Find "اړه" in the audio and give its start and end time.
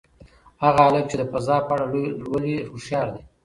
1.75-1.85